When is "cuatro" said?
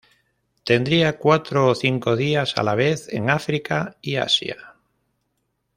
1.19-1.67